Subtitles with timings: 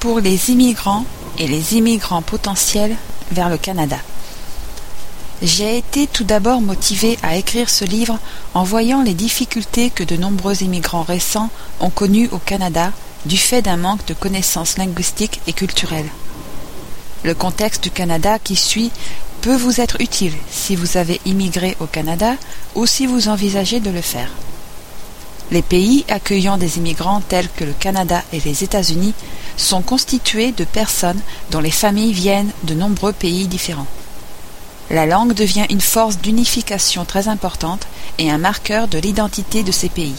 [0.00, 1.04] pour les immigrants
[1.38, 2.96] et les immigrants potentiels
[3.30, 3.98] vers le Canada.
[5.42, 8.18] J'ai été tout d'abord motivé à écrire ce livre
[8.54, 11.50] en voyant les difficultés que de nombreux immigrants récents
[11.80, 12.92] ont connues au Canada
[13.26, 16.08] du fait d'un manque de connaissances linguistiques et culturelles.
[17.22, 18.90] Le contexte du Canada qui suit
[19.42, 22.36] peut vous être utile si vous avez immigré au Canada
[22.74, 24.30] ou si vous envisagez de le faire.
[25.50, 29.14] Les pays accueillant des immigrants tels que le Canada et les États-Unis
[29.56, 33.88] sont constitués de personnes dont les familles viennent de nombreux pays différents.
[34.90, 37.86] La langue devient une force d'unification très importante
[38.18, 40.16] et un marqueur de l'identité de ces pays.